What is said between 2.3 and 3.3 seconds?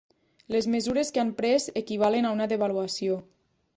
a una devaluació.